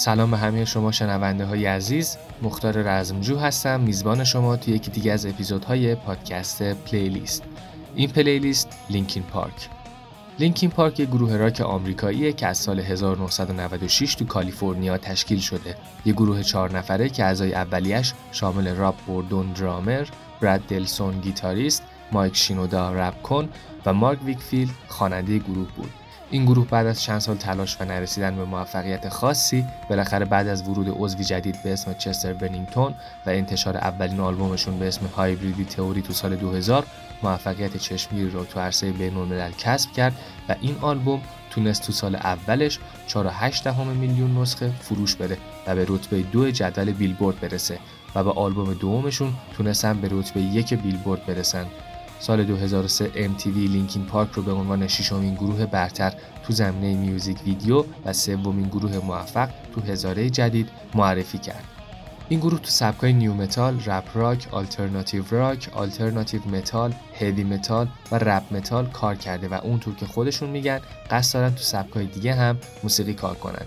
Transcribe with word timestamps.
سلام 0.00 0.30
به 0.30 0.36
همه 0.36 0.64
شما 0.64 0.92
شنونده 0.92 1.44
های 1.44 1.66
عزیز. 1.66 2.16
مختار 2.42 2.82
رزمجو 2.82 3.38
هستم. 3.38 3.80
میزبان 3.80 4.24
شما 4.24 4.56
توی 4.56 4.74
یکی 4.74 4.90
دیگه 4.90 5.12
از 5.12 5.26
اپیزودهای 5.26 5.94
پادکست 5.94 6.62
پلیلیست. 6.62 7.42
این 7.94 8.10
پلیلیست 8.10 8.68
لینکین 8.90 9.22
پارک. 9.22 9.68
لینکین 10.38 10.70
پارک 10.70 11.00
یه 11.00 11.06
گروه 11.06 11.36
راک 11.36 11.60
آمریکاییه 11.60 12.32
که 12.32 12.46
از 12.46 12.58
سال 12.58 12.80
1996 12.80 14.14
تو 14.14 14.24
کالیفرنیا 14.24 14.98
تشکیل 14.98 15.38
شده. 15.38 15.76
یه 16.04 16.12
گروه 16.12 16.42
چهار 16.42 16.78
نفره 16.78 17.08
که 17.08 17.24
اعضای 17.24 17.54
اولیش 17.54 18.12
شامل 18.32 18.74
راب 18.74 18.96
بوردون 19.06 19.52
درامر 19.52 20.06
براد 20.40 20.60
دلسون 20.60 21.20
گیتاریست 21.20 21.82
مایک 22.12 22.36
شینودا 22.36 22.92
رپ 22.92 23.22
کن 23.22 23.48
و 23.86 23.92
مارک 23.92 24.18
ویکفیلد 24.24 24.70
خواننده 24.88 25.38
گروه 25.38 25.68
بود. 25.76 25.99
این 26.32 26.44
گروه 26.44 26.66
بعد 26.66 26.86
از 26.86 27.02
چند 27.02 27.18
سال 27.18 27.36
تلاش 27.36 27.76
و 27.80 27.84
نرسیدن 27.84 28.36
به 28.36 28.44
موفقیت 28.44 29.08
خاصی 29.08 29.66
بالاخره 29.88 30.24
بعد 30.24 30.48
از 30.48 30.68
ورود 30.68 30.94
عضوی 30.98 31.24
جدید 31.24 31.62
به 31.62 31.72
اسم 31.72 31.94
چستر 31.94 32.32
بنینگتون 32.32 32.94
و 33.26 33.30
انتشار 33.30 33.76
اولین 33.76 34.20
آلبومشون 34.20 34.78
به 34.78 34.88
اسم 34.88 35.06
هایبریدی 35.06 35.64
تئوری 35.64 36.02
تو 36.02 36.12
سال 36.12 36.36
2000 36.36 36.86
موفقیت 37.22 37.76
چشمگیری 37.76 38.30
رو 38.30 38.44
تو 38.44 38.60
عرصه 38.60 38.92
بین‌الملل 38.92 39.50
کسب 39.50 39.92
کرد 39.92 40.12
و 40.48 40.56
این 40.60 40.76
آلبوم 40.80 41.20
تونست 41.50 41.86
تو 41.86 41.92
سال 41.92 42.14
اولش 42.14 42.78
4.8 43.08 43.66
میلیون 44.00 44.38
نسخه 44.38 44.70
فروش 44.80 45.16
بده 45.16 45.38
و 45.66 45.74
به 45.74 45.86
رتبه 45.88 46.22
دو 46.22 46.50
جدول 46.50 46.92
بیلبورد 46.92 47.40
برسه 47.40 47.78
و 48.14 48.24
به 48.24 48.30
آلبوم 48.30 48.74
دومشون 48.74 49.32
تونستن 49.56 50.00
به 50.00 50.08
رتبه 50.10 50.40
یک 50.40 50.74
بیلبورد 50.74 51.26
برسن. 51.26 51.66
سال 52.20 52.44
2003 52.44 53.10
MTV 53.10 53.56
لینکین 53.56 54.06
پارک 54.06 54.32
رو 54.32 54.42
به 54.42 54.52
عنوان 54.52 54.88
ششمین 54.88 55.34
گروه 55.34 55.66
برتر 55.66 56.12
تو 56.42 56.52
زمینه 56.52 57.00
میوزیک 57.00 57.38
ویدیو 57.46 57.84
و 58.04 58.12
سومین 58.12 58.68
گروه 58.68 58.98
موفق 58.98 59.48
تو 59.74 59.80
هزاره 59.80 60.30
جدید 60.30 60.68
معرفی 60.94 61.38
کرد. 61.38 61.64
این 62.28 62.40
گروه 62.40 62.60
تو 62.60 62.70
سبکای 62.70 63.12
نیو 63.12 63.34
متال، 63.34 63.80
رپ 63.86 64.04
راک، 64.14 64.48
آلترناتیو 64.50 65.22
راک، 65.30 65.70
آلترناتیو 65.72 66.40
متال، 66.48 66.94
هیوی 67.12 67.44
متال 67.44 67.88
و 68.12 68.18
رپ 68.18 68.42
متال 68.52 68.86
کار 68.86 69.14
کرده 69.14 69.48
و 69.48 69.54
اونطور 69.54 69.94
که 69.94 70.06
خودشون 70.06 70.50
میگن 70.50 70.80
قصد 71.10 71.34
دارن 71.34 71.54
تو 71.54 71.62
سبکای 71.62 72.06
دیگه 72.06 72.34
هم 72.34 72.58
موسیقی 72.82 73.14
کار 73.14 73.34
کنن. 73.34 73.66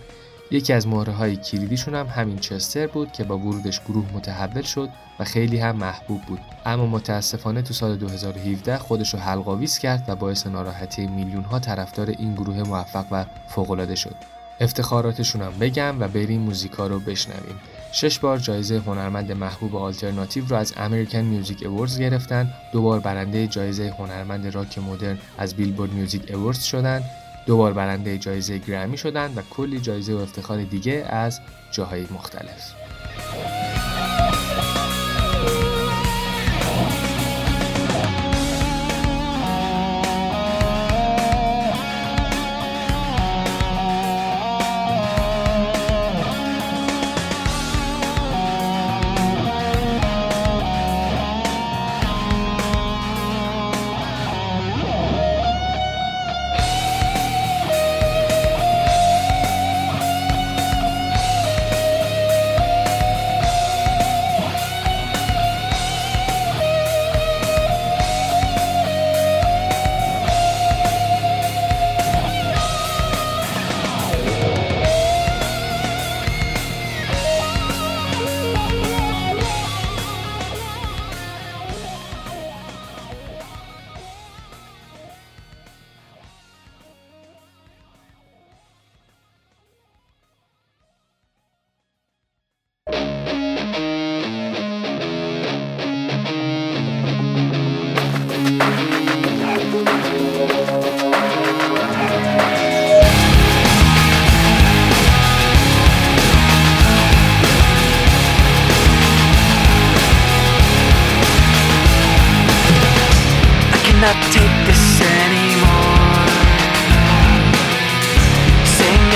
یکی 0.52 0.74
از 0.74 0.88
مهره 0.88 1.14
های 1.14 1.36
کلیدیشون 1.36 1.96
هم 1.96 2.08
همین 2.08 2.38
چستر 2.38 2.88
بود 2.88 3.12
که 3.12 3.24
با 3.24 3.38
ورودش 3.38 3.82
گروه 3.82 4.06
متحول 4.14 4.62
شد 4.62 4.90
و 5.20 5.24
خیلی 5.24 5.58
هم 5.58 5.76
محبوب 5.76 6.22
بود. 6.22 6.40
اما 6.66 6.86
متاسفانه 6.86 7.62
تو 7.62 7.74
سال 7.74 7.96
2017 7.96 8.78
خودش 8.78 9.14
رو 9.14 9.20
حلقاویز 9.20 9.78
کرد 9.78 10.06
و 10.08 10.16
باعث 10.16 10.48
ناراحتی 10.48 11.08
میلیون 11.08 11.44
ها 11.44 11.60
طرفدار 11.60 12.10
این 12.10 12.34
گروه 12.34 12.64
موفق 12.64 13.06
و 13.12 13.26
فوقالعاده 13.48 13.96
شد. 13.96 14.16
افتخاراتشون 14.60 15.42
هم 15.42 15.60
بگم 15.60 16.00
و 16.00 16.08
بریم 16.08 16.42
موزیکا 16.42 16.88
رو 16.88 17.00
بشنویم. 17.00 17.60
شش 17.92 18.20
بار 18.20 18.38
جایزه 18.38 18.80
هنرمند 18.80 19.32
محبوب 19.32 19.76
آلترناتیو 19.76 20.46
رو 20.46 20.56
از 20.56 20.74
امریکن 20.78 21.20
میوزیک 21.20 21.66
اووردز 21.66 22.00
گرفتن. 22.00 22.54
دو 22.72 22.82
بار 22.82 23.00
برنده 23.00 23.48
جایزه 23.48 23.94
هنرمند 24.00 24.56
راک 24.56 24.78
مدرن 24.78 25.18
از 25.38 25.54
بیلبورد 25.54 25.92
میوزیک 25.94 26.32
اووردز 26.34 26.64
شدن. 26.64 27.04
دو 27.46 27.58
بار 27.58 27.74
برنده 27.74 28.18
جایزه 28.18 28.58
گرمی 28.58 28.98
شدن 28.98 29.34
و 29.36 29.42
کلی 29.50 29.80
جایزه 29.80 30.14
و 30.14 30.18
افتخار 30.18 30.64
دیگه 30.64 31.06
از 31.10 31.40
جاهای 31.72 32.08
مختلف. 32.12 32.74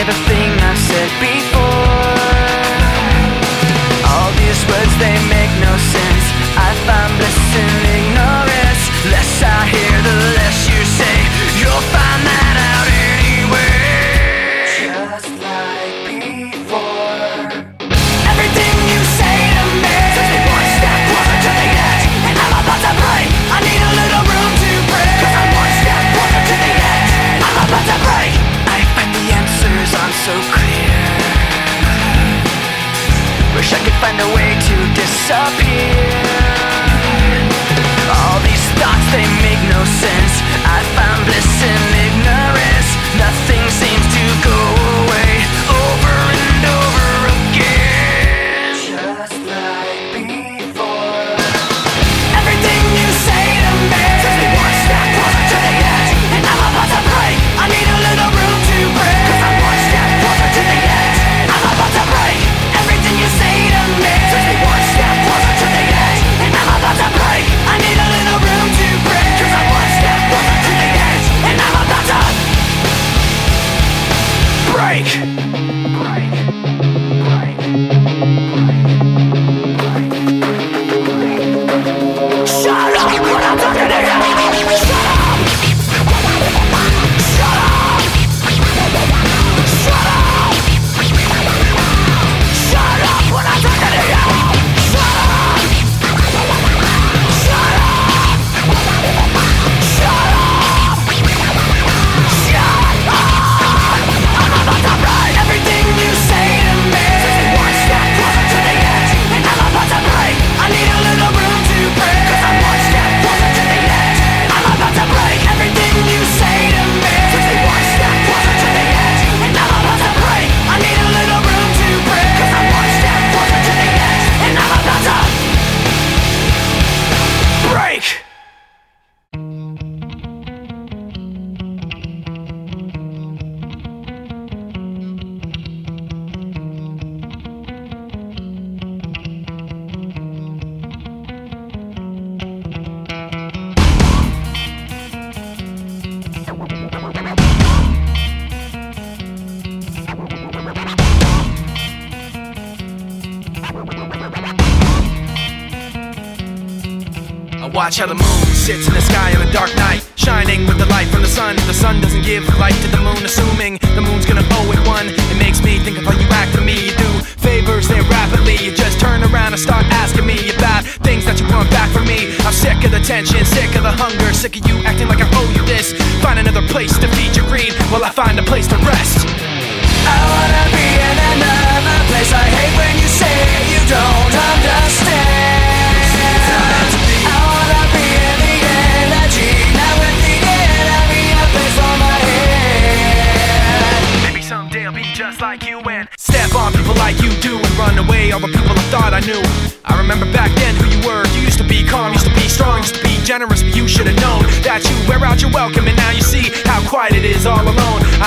everything 0.08 0.52
I 0.62 0.74
said 0.76 1.10
before. 1.20 1.67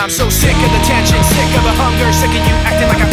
I'm 0.01 0.09
so 0.09 0.31
sick 0.31 0.57
of 0.57 0.73
the 0.73 0.81
tension, 0.81 1.23
sick 1.23 1.53
of 1.59 1.63
the 1.63 1.77
hunger, 1.77 2.11
sick 2.11 2.31
of 2.31 2.41
you 2.49 2.57
acting 2.65 2.89
like 2.89 3.05
a 3.05 3.11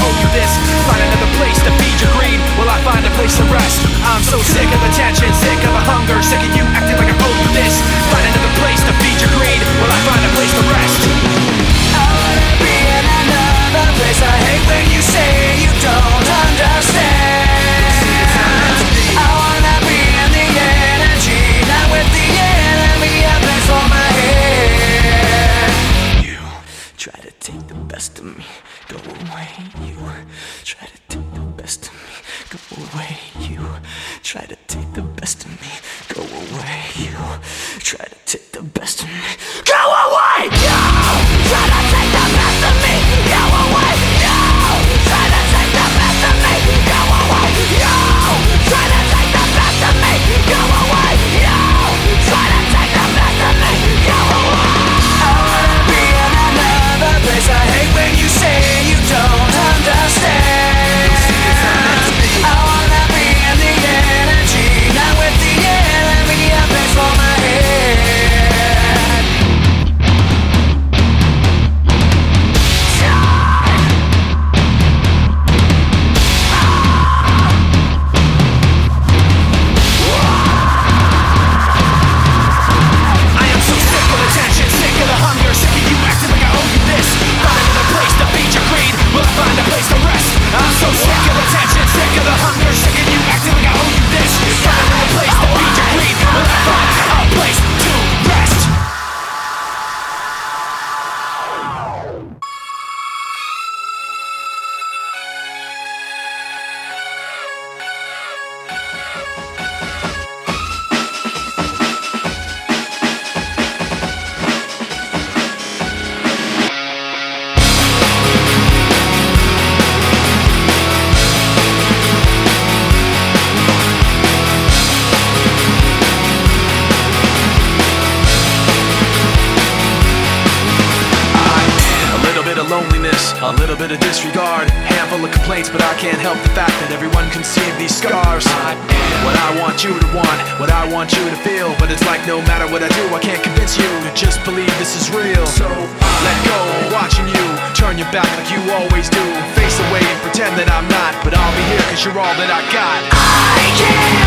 it 148.08 148.14
back 148.14 148.30
like 148.38 148.52
you 148.52 148.62
always 148.72 149.10
do. 149.10 149.24
Face 149.56 149.80
away 149.90 150.02
and 150.02 150.22
pretend 150.22 150.58
that 150.58 150.70
I'm 150.72 150.88
not 150.88 151.14
But 151.24 151.34
I'll 151.34 151.56
be 151.56 151.64
here 151.72 151.82
cause 151.90 152.04
you're 152.06 152.18
all 152.18 152.36
that 152.36 152.52
I 152.52 152.62
got. 152.72 153.02
I 153.12 153.64
can't 153.76 154.27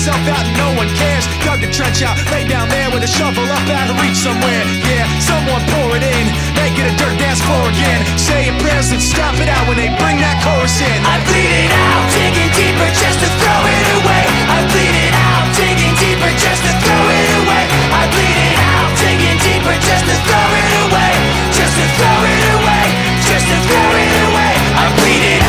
myself 0.00 0.32
out 0.32 0.48
and 0.48 0.56
no 0.56 0.72
one 0.80 0.88
cares. 0.96 1.28
Dug 1.44 1.60
the 1.60 1.68
trench 1.68 2.00
out, 2.00 2.16
lay 2.32 2.48
down 2.48 2.72
there 2.72 2.88
with 2.88 3.04
a 3.04 3.10
shovel 3.10 3.44
up 3.52 3.68
out 3.68 3.92
of 3.92 4.00
reach 4.00 4.16
somewhere. 4.16 4.64
Yeah, 4.88 5.04
someone 5.20 5.60
pour 5.76 5.92
it 5.92 6.00
in, 6.00 6.24
make 6.56 6.72
it 6.80 6.88
a 6.88 6.94
dirt 6.96 7.20
dance 7.20 7.44
floor 7.44 7.68
again. 7.68 8.00
Say 8.16 8.48
your 8.48 8.56
prayers 8.64 8.96
and 8.96 9.02
stop 9.02 9.36
it 9.36 9.52
out 9.52 9.60
when 9.68 9.76
they 9.76 9.92
bring 10.00 10.16
that 10.24 10.40
chorus 10.40 10.80
in. 10.80 10.98
I 11.04 11.20
bleed 11.28 11.52
it 11.52 11.68
out, 11.68 12.08
digging 12.16 12.48
deeper 12.56 12.88
just 12.96 13.20
to 13.20 13.28
throw 13.44 13.60
it 13.60 13.86
away. 14.00 14.24
I 14.48 14.58
bleed 14.72 14.96
it 15.04 15.12
out, 15.20 15.44
digging 15.52 15.94
deeper 16.00 16.32
just 16.32 16.64
to 16.64 16.72
throw 16.80 17.04
it 17.04 17.28
away. 17.44 17.64
I 17.92 18.02
bleed 18.08 18.38
it 18.40 18.56
out, 18.56 18.88
digging 19.04 19.38
deeper 19.44 19.76
just 19.84 20.04
to 20.08 20.16
throw 20.16 20.48
it 20.64 20.72
away. 20.88 21.12
Just 21.52 21.76
to 21.76 21.86
throw 22.00 22.18
it 22.24 22.44
away, 22.56 22.84
just 23.28 23.44
to 23.52 23.56
throw 23.68 23.88
it 24.00 24.12
away. 24.32 24.52
I 24.80 24.84
bleed 24.96 25.24
it 25.28 25.39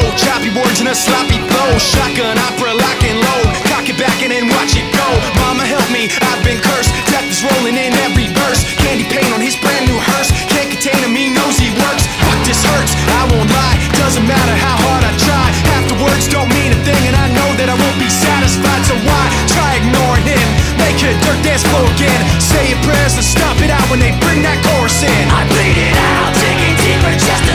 flow. 0.00 0.16
Choppy 0.16 0.50
words 0.56 0.80
in 0.80 0.88
a 0.88 0.94
sloppy 0.94 1.38
flow. 1.52 1.76
Shotgun 1.78 2.38
opera, 2.38 2.72
lock 2.72 3.00
and 3.04 3.20
load. 3.20 3.46
Cock 3.68 3.88
it 3.88 3.98
back 4.00 4.22
and 4.24 4.32
then 4.32 4.48
watch 4.48 4.76
it 4.76 4.86
go. 4.96 5.08
Mama 5.44 5.64
help 5.64 5.86
me, 5.92 6.08
I've 6.08 6.42
been 6.44 6.60
cursed. 6.60 6.92
Death 7.12 7.28
is 7.28 7.44
rolling 7.44 7.76
in 7.76 7.92
every 8.06 8.28
verse. 8.32 8.64
Candy 8.80 9.04
paint 9.04 9.28
on 9.32 9.40
his 9.40 9.56
brand 9.56 9.86
new 9.86 9.98
hearse. 9.98 10.32
Can't 10.48 10.70
contain 10.72 11.00
him, 11.04 11.14
he 11.14 11.28
knows 11.28 11.56
he 11.60 11.70
works. 11.76 12.04
Fuck 12.24 12.40
this 12.48 12.62
hurts, 12.64 12.96
I 12.96 13.28
won't 13.28 13.50
lie. 13.50 13.76
Doesn't 14.00 14.26
matter 14.26 14.56
how 14.56 14.76
hard 14.88 15.04
I 15.04 15.12
try. 15.20 15.46
Half 15.76 15.84
the 15.92 15.98
words 16.00 16.26
don't 16.28 16.50
mean 16.50 16.72
a 16.72 16.80
thing, 16.82 17.02
and 17.08 17.16
I 17.16 17.28
know 17.36 17.48
that 17.60 17.68
I 17.68 17.76
won't 17.76 17.98
be 18.00 18.08
satisfied. 18.08 18.82
So 18.88 18.96
why 19.04 19.24
try 19.52 19.76
ignoring 19.80 20.26
him? 20.26 20.48
Make 20.80 20.98
a 21.04 21.12
dirt 21.20 21.40
dance 21.44 21.64
flow 21.68 21.84
again. 21.96 22.20
Say 22.40 22.72
your 22.72 22.80
prayers 22.82 23.14
and 23.14 23.26
stop 23.26 23.60
it 23.60 23.70
out 23.70 23.84
when 23.92 24.00
they 24.00 24.12
bring 24.24 24.42
that 24.42 24.58
chorus 24.64 25.04
in. 25.04 25.24
I 25.30 25.44
bleed 25.46 25.78
it 25.78 25.96
out, 25.96 26.32
digging 26.40 26.76
deeper 26.80 27.14
just 27.20 27.49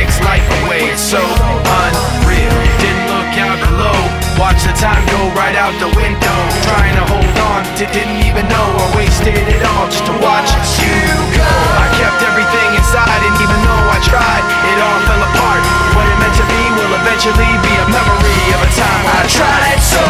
chick's 0.00 0.20
life 0.24 0.44
away. 0.64 0.88
It's 0.88 1.04
so 1.04 1.20
unreal. 1.20 2.56
Didn't 2.80 3.06
look 3.12 3.32
out 3.36 3.60
below. 3.60 3.98
Watch 4.40 4.64
the 4.64 4.72
time 4.72 5.04
go 5.12 5.20
right 5.36 5.52
out 5.52 5.76
the 5.76 5.92
window. 5.92 6.38
Trying 6.64 6.96
to 6.96 7.04
hold 7.04 7.36
on 7.52 7.60
to 7.76 7.84
didn't 7.92 8.24
even 8.24 8.48
know 8.48 8.66
I 8.80 8.86
wasted 8.96 9.36
it 9.36 9.62
all 9.76 9.86
just 9.92 10.08
to 10.08 10.14
watch 10.24 10.48
you 10.80 10.96
go. 11.36 11.52
I 11.76 11.86
kept 12.00 12.24
everything 12.24 12.68
inside, 12.80 13.20
and 13.28 13.36
even 13.36 13.58
though 13.60 13.84
I 13.92 13.98
tried, 14.00 14.44
it 14.72 14.78
all 14.80 15.00
fell 15.04 15.20
apart. 15.20 15.62
What 15.92 16.08
it 16.08 16.16
meant 16.16 16.36
to 16.40 16.46
be 16.48 16.62
will 16.80 16.94
eventually 17.04 17.52
be 17.60 17.74
a 17.76 17.86
memory 17.92 18.44
of 18.56 18.60
a 18.64 18.70
time 18.72 19.04
I 19.04 19.20
tried 19.28 19.80
so 19.84 20.09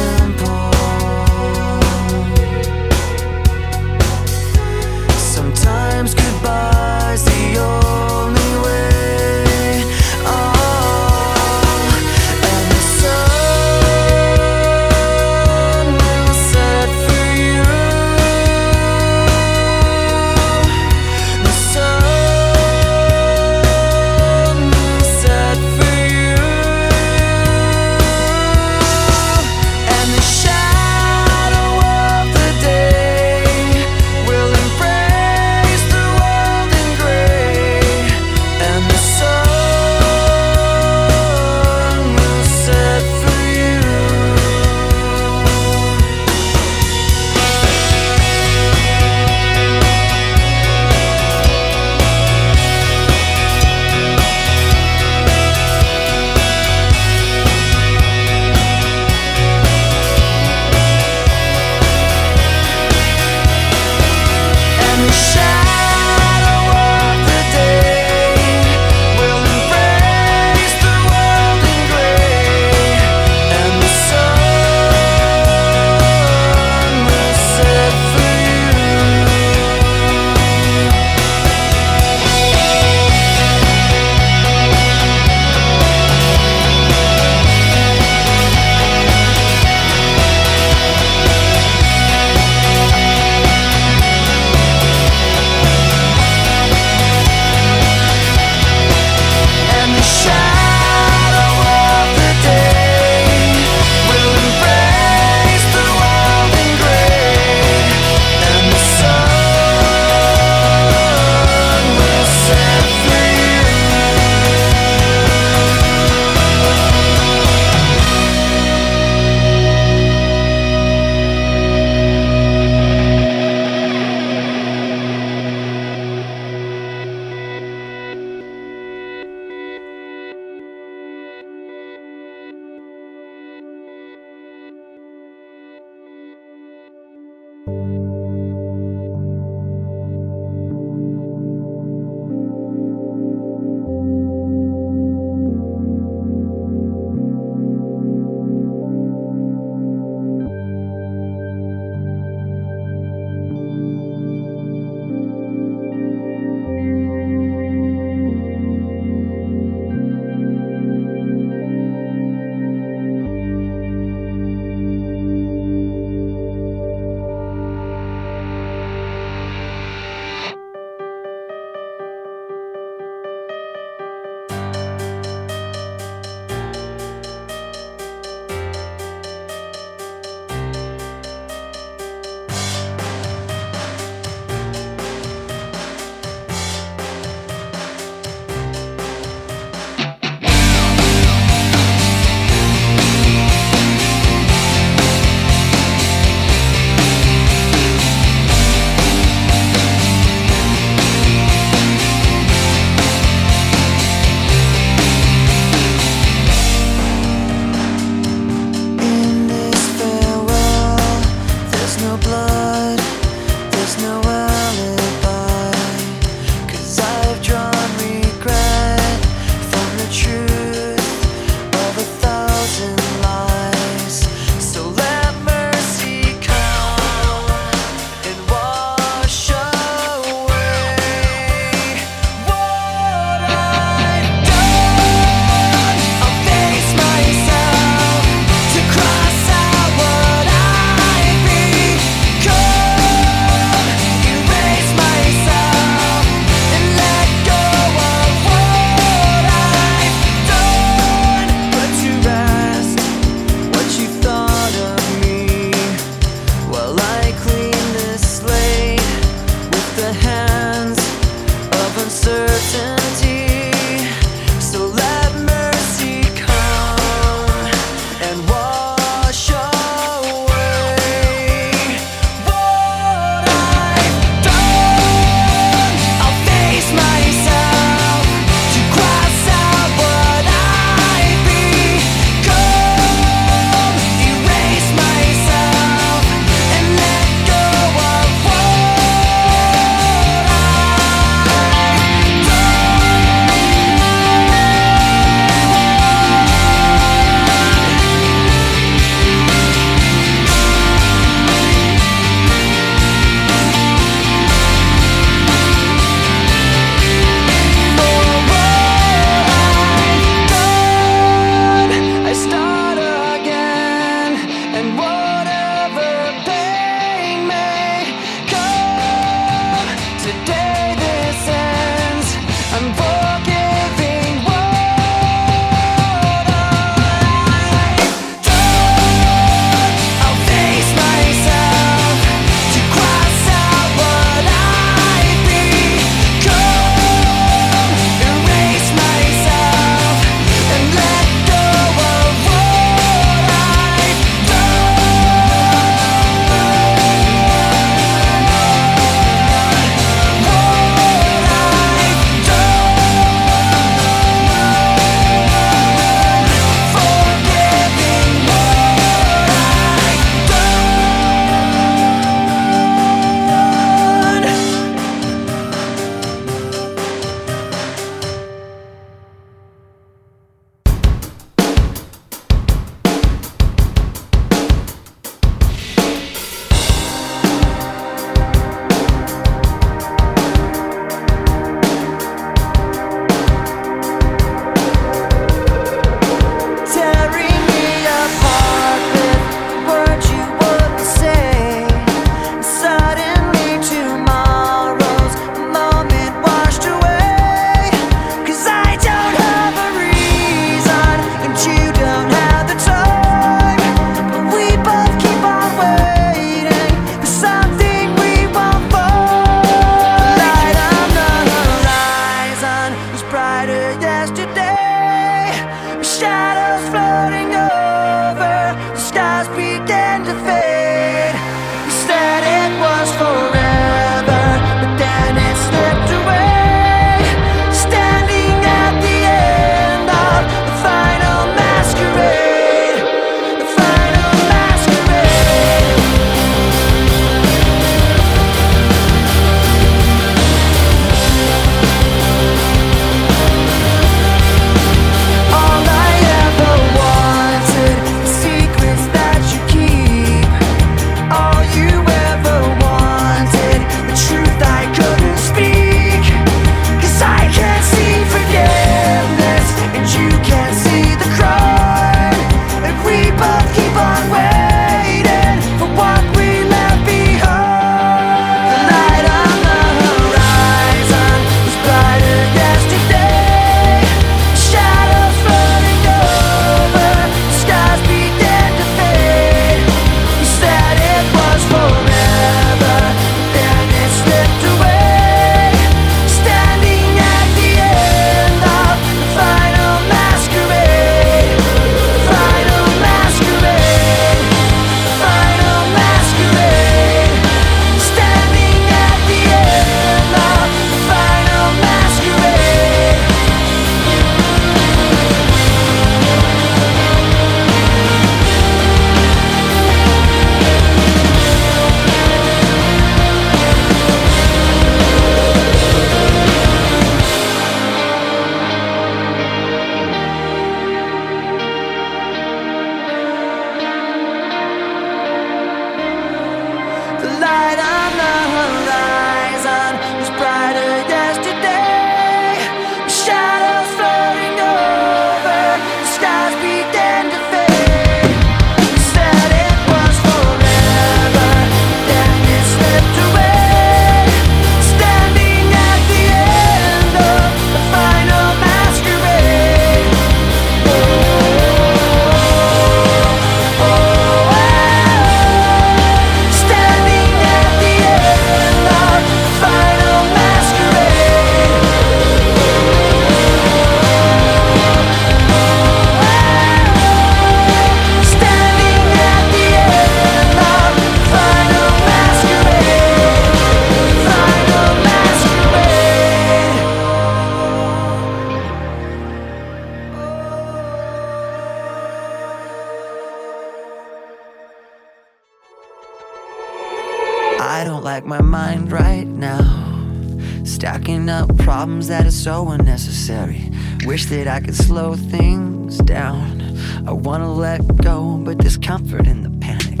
problems 591.86 592.08
that 592.08 592.26
are 592.26 592.32
so 592.32 592.70
unnecessary. 592.70 593.70
Wish 594.06 594.26
that 594.26 594.48
I 594.48 594.58
could 594.58 594.74
slow 594.74 595.14
things 595.14 595.98
down. 595.98 596.60
I 597.06 597.12
wanna 597.12 597.52
let 597.52 597.78
go, 597.98 598.38
but 598.38 598.58
there's 598.58 598.76
comfort 598.76 599.28
in 599.28 599.44
the 599.44 599.50
panic. 599.60 600.00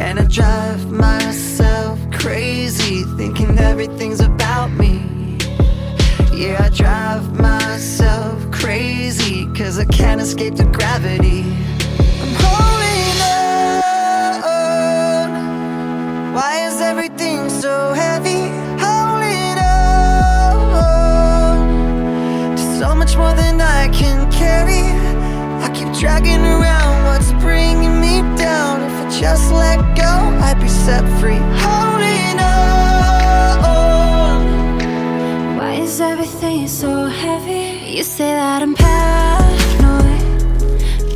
And 0.00 0.18
I 0.18 0.24
drive 0.24 0.90
myself 0.90 2.00
crazy, 2.10 3.04
thinking 3.16 3.56
everything's 3.56 4.18
about 4.18 4.72
me. 4.72 5.38
Yeah, 6.34 6.66
I 6.66 6.70
drive 6.70 7.38
myself 7.38 8.50
crazy, 8.50 9.46
cause 9.54 9.78
I 9.78 9.84
can't 9.84 10.20
escape 10.20 10.56
the 10.56 10.64
gravity. 10.64 11.42
I'm 12.22 12.34
holding 12.42 13.20
on. 14.50 16.34
Why 16.34 16.66
is 16.66 16.80
everything 16.80 17.48
so 17.48 17.92
heavy? 17.92 18.65
Dragging 26.00 26.44
around 26.44 27.04
what's 27.04 27.32
bringing 27.42 28.00
me 28.00 28.20
down. 28.36 28.82
If 28.82 28.92
I 28.92 29.08
just 29.18 29.50
let 29.50 29.78
go, 29.96 30.04
I'd 30.44 30.60
be 30.60 30.68
set 30.68 31.02
free. 31.18 31.40
Holding 31.64 32.38
on. 32.38 33.66
Why 35.56 35.74
is 35.80 36.00
everything 36.00 36.68
so 36.68 37.06
heavy? 37.06 37.96
You 37.96 38.02
say 38.02 38.32
that 38.32 38.60
I'm 38.62 38.74
paranoid, 38.74 40.20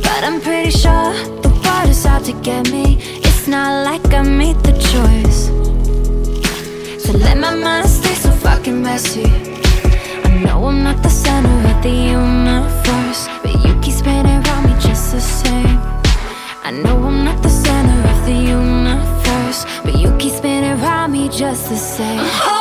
but 0.01 0.23
I'm 0.23 0.41
pretty 0.41 0.71
sure 0.71 1.13
the 1.43 1.49
world 1.63 1.89
is 1.89 2.05
out 2.07 2.23
to 2.25 2.33
get 2.41 2.71
me. 2.71 2.97
It's 3.23 3.47
not 3.47 3.85
like 3.85 4.11
I 4.13 4.23
made 4.23 4.57
the 4.63 4.73
choice 4.91 5.49
to 7.05 7.17
let 7.17 7.37
my 7.37 7.53
mind 7.53 7.87
stay 7.87 8.15
so 8.15 8.31
fucking 8.31 8.81
messy. 8.81 9.25
I 10.25 10.41
know 10.43 10.65
I'm 10.65 10.83
not 10.83 11.03
the 11.03 11.09
center 11.09 11.69
of 11.69 11.83
the 11.83 11.89
universe, 11.89 13.27
but 13.43 13.53
you 13.63 13.79
keep 13.81 13.93
spinning 13.93 14.40
the 15.11 15.19
same. 15.19 15.77
I 16.63 16.71
know 16.71 17.03
I'm 17.03 17.25
not 17.25 17.43
the 17.43 17.49
center 17.49 17.99
of 18.11 18.25
the 18.25 18.31
universe, 18.31 19.65
but 19.83 19.99
you 19.99 20.15
keep 20.17 20.31
spinning 20.31 20.79
around 20.79 21.11
me 21.11 21.27
just 21.27 21.69
the 21.69 21.75
same. 21.75 22.19
Oh, 22.43 22.60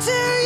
They'll 0.00 0.37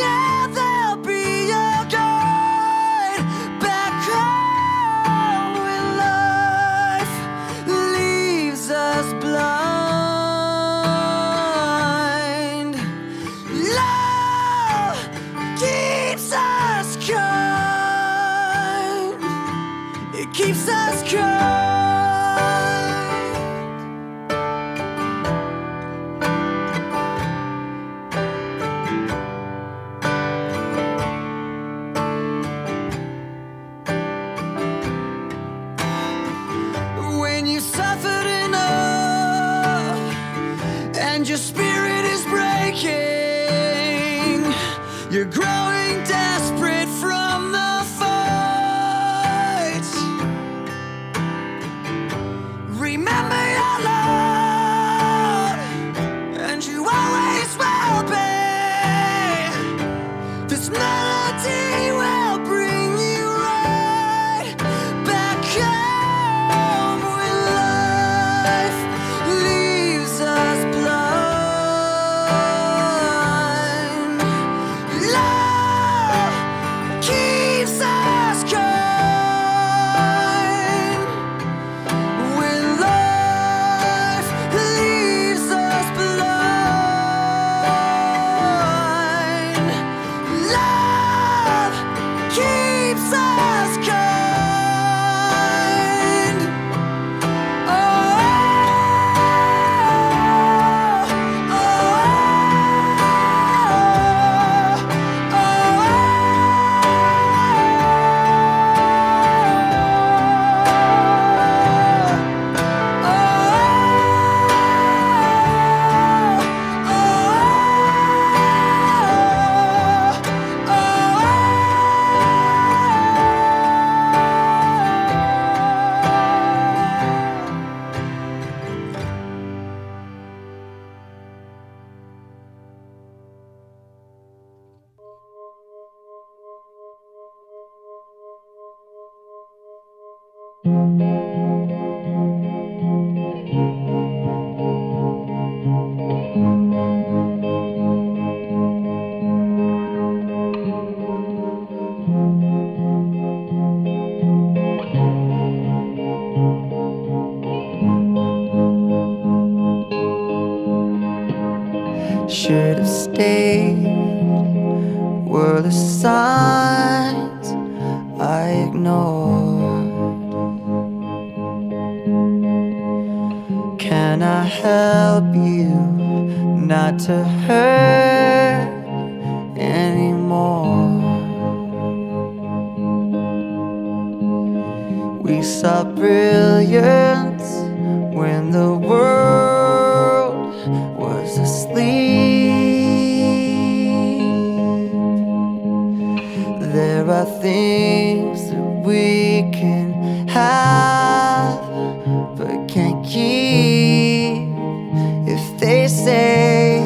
say, 205.93 206.81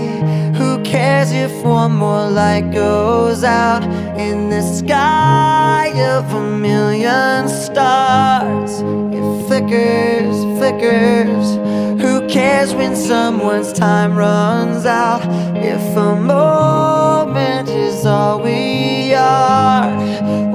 Who 0.57 0.83
cares 0.83 1.31
if 1.31 1.63
one 1.63 1.95
more 1.95 2.29
light 2.29 2.71
goes 2.71 3.43
out 3.43 3.83
in 4.19 4.49
the 4.49 4.61
sky 4.61 5.93
of 6.15 6.31
a 6.33 6.57
million 6.57 7.47
stars? 7.47 8.81
It 9.15 9.47
flickers, 9.47 10.35
flickers. 10.57 11.55
Who 12.01 12.27
cares 12.27 12.73
when 12.73 12.95
someone's 12.95 13.71
time 13.71 14.15
runs 14.15 14.85
out? 14.85 15.21
If 15.55 15.97
a 15.97 16.15
moment 16.15 17.69
is 17.69 18.05
all 18.05 18.41
we 18.41 19.13
are, 19.13 19.87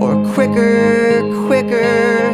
or 0.00 0.14
quicker, 0.34 1.22
quicker. 1.46 2.32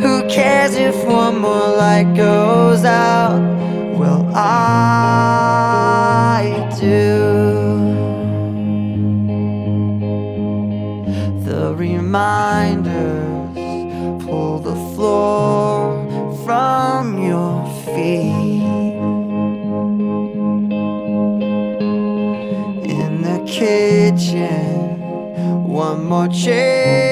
Who 0.00 0.28
cares 0.28 0.76
if 0.76 0.96
one 1.04 1.38
more 1.40 1.68
light 1.76 2.14
goes 2.14 2.84
out? 2.84 3.65
I 4.38 6.28
do. 6.78 7.24
The 11.44 11.74
reminders 11.74 13.56
pull 14.26 14.58
the 14.58 14.76
floor 14.94 16.06
from 16.44 17.18
your 17.24 17.66
feet. 17.86 18.62
In 22.84 23.22
the 23.22 23.38
kitchen, 23.46 25.00
one 25.64 26.04
more 26.04 26.28
chair 26.28 27.05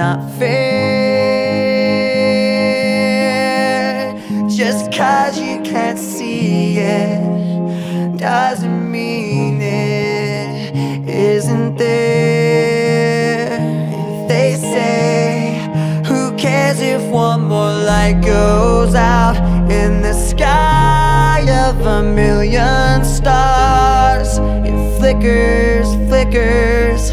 not 0.00 0.20
fair. 0.38 0.80
Just 4.48 4.90
cause 4.90 5.38
you 5.38 5.60
can't 5.60 5.98
see 5.98 6.78
it 6.78 8.16
doesn't 8.16 8.90
mean 8.90 9.60
it 9.60 10.74
isn't 11.06 11.76
there. 11.76 13.58
If 13.92 14.28
they 14.28 14.54
say, 14.54 15.70
Who 16.06 16.34
cares 16.38 16.80
if 16.80 17.02
one 17.10 17.42
more 17.42 17.74
light 17.92 18.22
goes 18.24 18.94
out 18.94 19.36
in 19.70 20.00
the 20.00 20.14
sky 20.14 21.44
of 21.68 21.78
a 21.84 22.02
million 22.02 23.04
stars? 23.04 24.38
It 24.66 24.98
flickers, 24.98 25.88
flickers. 26.08 27.09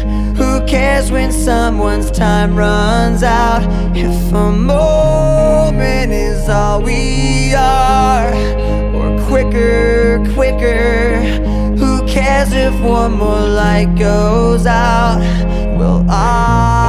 Who 0.68 0.72
cares 0.72 1.10
when 1.10 1.32
someone's 1.32 2.10
time 2.10 2.54
runs 2.54 3.22
out? 3.22 3.62
If 3.96 4.34
a 4.34 4.52
moment 4.52 6.12
is 6.12 6.46
all 6.46 6.82
we 6.82 7.54
are, 7.54 8.28
or 8.94 9.18
quicker, 9.28 10.22
quicker. 10.34 11.22
Who 11.78 12.06
cares 12.06 12.52
if 12.52 12.78
one 12.82 13.12
more 13.12 13.40
light 13.40 13.94
goes 13.96 14.66
out? 14.66 15.20
Well, 15.78 16.04
I 16.06 16.87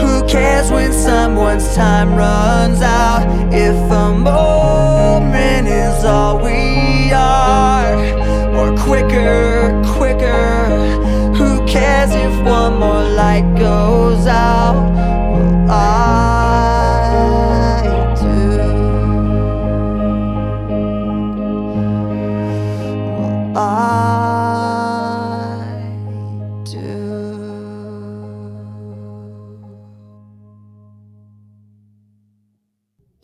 Who 0.00 0.26
cares 0.26 0.70
when 0.70 0.92
someone's 0.92 1.74
time 1.74 2.14
runs 2.14 2.82
out? 2.82 3.22
If 3.52 3.76
a 3.92 4.53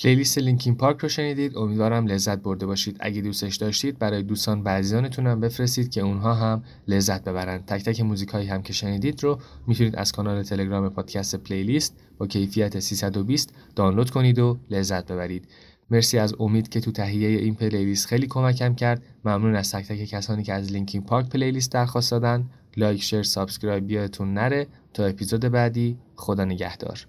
پلیلیست 0.02 0.38
لینکین 0.38 0.74
پارک 0.74 0.98
رو 0.98 1.08
شنیدید. 1.08 1.56
امیدوارم 1.56 2.06
لذت 2.06 2.38
برده 2.38 2.66
باشید. 2.66 2.96
اگه 3.00 3.22
دوستش 3.22 3.56
داشتید 3.56 3.98
برای 3.98 4.22
دوستان 4.22 4.62
و 4.64 4.70
هم 5.18 5.40
بفرستید 5.40 5.90
که 5.90 6.00
اونها 6.00 6.34
هم 6.34 6.62
لذت 6.88 7.24
ببرن 7.24 7.58
تک 7.58 7.84
تک 7.84 8.00
موزیک 8.00 8.28
هایی 8.28 8.46
هم 8.46 8.62
که 8.62 8.72
شنیدید 8.72 9.22
رو 9.24 9.38
می‌تونید 9.66 9.96
از 9.96 10.12
کانال 10.12 10.42
تلگرام 10.42 10.88
پادکست 10.88 11.36
پلیلیست 11.36 11.96
با 12.18 12.26
کیفیت 12.26 12.80
320 12.80 13.54
دانلود 13.76 14.10
کنید 14.10 14.38
و 14.38 14.58
لذت 14.70 15.12
ببرید. 15.12 15.48
مرسی 15.90 16.18
از 16.18 16.34
امید 16.40 16.68
که 16.68 16.80
تو 16.80 16.92
تهیه 16.92 17.28
این 17.28 17.54
پلیلیست 17.54 18.06
خیلی 18.06 18.26
کمکم 18.26 18.74
کرد. 18.74 19.02
ممنون 19.24 19.56
از 19.56 19.72
تک 19.72 19.86
تک 19.86 20.04
کسانی 20.04 20.42
که 20.42 20.54
از 20.54 20.72
لینکین 20.72 21.02
پارک 21.02 21.28
پلیلیست 21.28 21.72
درخواست 21.72 22.10
دادن. 22.10 22.50
لایک 22.76 23.02
شیر 23.02 23.22
سابسکرایب 23.22 23.90
یادتون 23.90 24.34
نره. 24.34 24.66
تا 24.94 25.04
اپیزود 25.04 25.40
بعدی 25.40 25.96
خدا 26.16 26.44
نگهدار. 26.44 27.06